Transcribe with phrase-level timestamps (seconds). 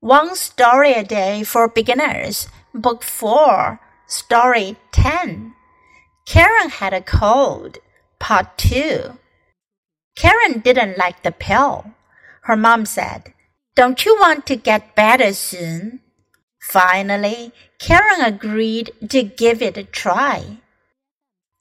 [0.00, 5.54] One Story a Day for Beginners, Book 4, Story 10.
[6.26, 7.78] Karen had a cold,
[8.18, 9.18] Part 2.
[10.14, 11.92] Karen didn't like the pill.
[12.42, 13.32] Her mom said,
[13.74, 16.00] Don't you want to get better soon?
[16.60, 20.58] Finally, Karen agreed to give it a try.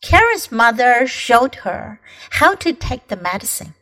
[0.03, 3.75] Karen's mother showed her how to take the medicine.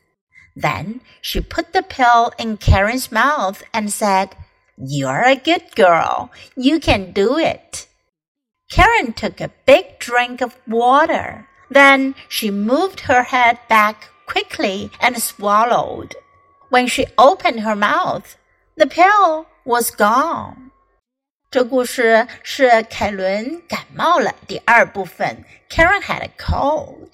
[0.55, 4.35] Then she put the pill in Karen's mouth and said,
[4.76, 6.30] You're a good girl.
[6.56, 7.86] You can do it.
[8.70, 11.46] Karen took a big drink of water.
[11.70, 16.14] Then she moved her head back quickly and swallowed.
[16.70, 18.36] When she opened her mouth,
[18.76, 20.70] the pill was gone.
[21.50, 25.44] 这故事是凯伦感冒了第二部分。
[25.70, 27.12] Karen had a cold.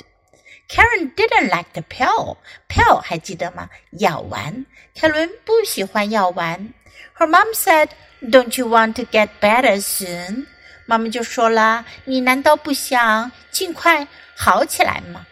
[0.69, 2.39] Karen didn't like the pill.
[2.69, 3.71] Pill 还记得吗？
[3.93, 4.67] 药丸。
[4.95, 6.75] 凯伦不喜欢药丸。
[7.14, 7.90] her mom said,
[8.22, 10.46] "Don't you want to get better soon?"
[10.86, 15.28] 妈妈就说啦：“你难道不想尽快好起来吗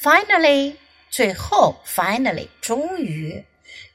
[0.00, 0.76] ？”Finally，
[1.10, 3.44] 最后，finally，终于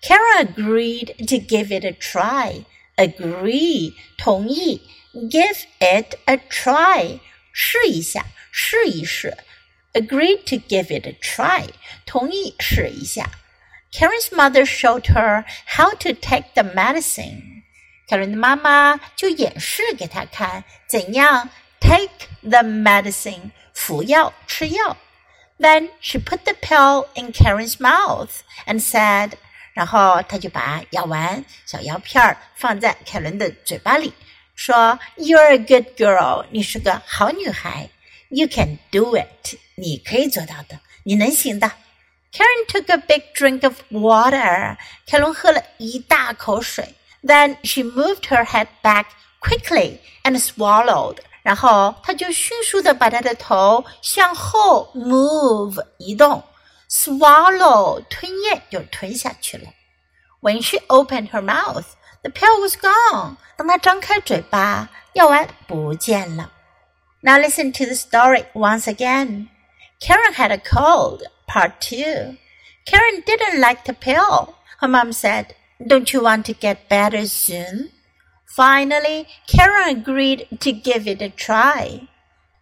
[0.02, 2.64] ，Karen agreed to give it a try.
[2.96, 4.82] Agree，同意
[5.14, 7.20] ，give it a try，
[7.54, 9.38] 试一下，试一试。
[9.94, 11.70] Agreed to give it a try，
[12.06, 13.32] 同意试一下。
[13.93, 17.63] Karen's mother showed her how to take the medicine.
[18.09, 21.49] 凯伦的妈妈就演示给她看怎样
[21.81, 24.97] take the medicine 服药吃药。
[25.59, 28.31] Then she put the pill in Karen's mouth
[28.67, 29.33] and said.
[29.75, 34.13] 然后他就把药丸、小药片儿放在凯伦的嘴巴里，
[34.55, 37.89] 说：“You're a good girl，你是个好女孩。
[38.29, 41.73] You can do it，你可以做到的，你能行的。”
[42.37, 46.95] Karen took a big drink of water，凯伦喝了一大口水。
[47.23, 49.05] Then she moved her head back
[49.41, 56.43] quickly and swallowed，然后她就迅速的把她的头向后 move 移动。
[56.89, 59.65] swallow 吞咽就吞下去了。
[60.41, 61.85] When she opened her mouth,
[62.23, 63.37] the pill was gone.
[63.57, 66.51] 当她张开嘴巴，药丸不见了。
[67.21, 69.49] Now listen to the story once again.
[70.01, 71.23] Karen had a cold.
[71.48, 72.38] Part two.
[72.86, 74.56] Karen didn't like the pill.
[74.80, 77.92] Her mom said, "Don't you want to get better soon?"
[78.46, 82.08] Finally, Karen agreed to give it a try.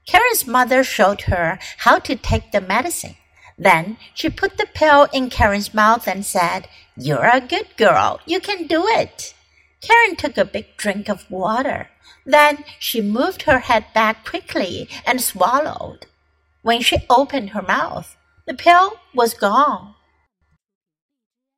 [0.06, 3.16] Karen's mother showed her how to take the medicine.
[3.58, 6.68] Then she put the pill in Karen's mouth and said,
[6.98, 8.20] You're a good girl.
[8.26, 9.34] You can do it.
[9.82, 11.90] Karen took a big drink of water.
[12.26, 16.08] Then she moved her head back quickly and swallowed.
[16.62, 18.18] When she opened her mouth,
[18.48, 19.95] the pill was gone.